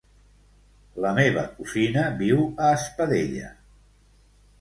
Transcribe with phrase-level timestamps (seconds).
[1.03, 3.53] La meva cosina viu a Espadella.